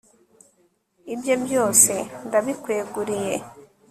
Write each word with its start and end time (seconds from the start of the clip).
ibye 1.13 1.35
byose 1.45 1.93
ndabikweguriye 2.27 3.35